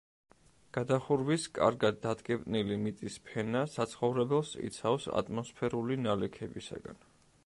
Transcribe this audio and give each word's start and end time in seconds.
გადახურვის 0.75 1.43
კარგად 1.57 1.99
დატკეპნილი 2.05 2.77
მიწის 2.85 3.19
ფენა 3.27 3.61
საცხოვრებელს 3.75 4.55
იცავს 4.71 5.09
ატმოსფერული 5.21 5.99
ნალექებისაგან. 6.07 7.03